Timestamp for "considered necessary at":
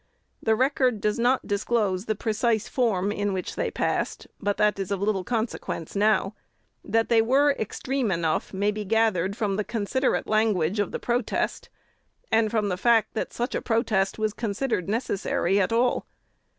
14.33-15.71